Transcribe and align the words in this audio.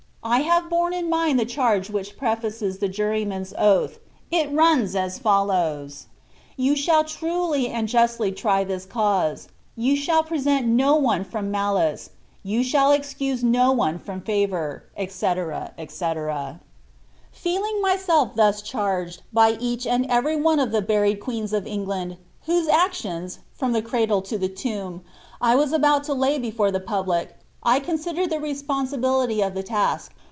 I 0.23 0.41
have 0.41 0.69
borne 0.69 0.93
in 0.93 1.09
mind 1.09 1.39
the 1.39 1.45
charge 1.47 1.89
which 1.89 2.15
pre&ces 2.15 2.77
the 2.77 2.87
juryman's 2.87 3.55
oath,~it 3.57 4.53
runfi 4.53 4.93
as 4.93 5.17
folk)ws:— 5.19 6.05
"You 6.55 6.75
shall 6.75 7.03
truly 7.03 7.69
and 7.69 7.87
justly 7.87 8.31
try 8.31 8.63
this 8.63 8.85
cause; 8.85 9.47
you 9.75 9.95
shall 9.95 10.21
present 10.21 10.67
no 10.67 10.93
one 10.95 11.23
from 11.23 11.49
malice; 11.49 12.11
you 12.43 12.63
shall 12.63 12.91
excuse 12.91 13.43
no 13.43 13.71
one 13.71 13.97
from 13.97 14.21
favour, 14.21 14.83
|'.«1U 14.95 15.07
FRBF&CB. 15.07 16.29
I 16.29 16.59
Feeling 17.31 17.81
myself 17.81 18.35
thus 18.35 18.61
charged, 18.61 19.23
by 19.33 19.57
each 19.59 19.85
anil 19.85 20.05
every 20.07 20.35
one 20.35 20.59
of 20.59 20.71
ue 20.71 20.81
bwled 20.81 21.19
queens 21.19 21.51
of 21.51 21.65
England, 21.65 22.17
wliosi' 22.47 22.69
actions, 22.69 23.39
from 23.55 23.71
the 23.71 23.81
crudie 23.81 24.23
to 24.25 24.37
Iht 24.37 24.55
tomb, 24.55 25.01
1 25.39 25.57
was 25.57 25.73
about 25.73 26.03
to 26.03 26.11
liiy 26.11 26.53
betbre 26.53 26.71
the 26.71 26.79
public, 26.79 27.37
1 27.63 27.79
considered 27.81 28.31
the 28.31 28.39
responsibility 28.39 29.39
of 29.43 29.53
the 29.53 29.61
taak. 29.61 30.09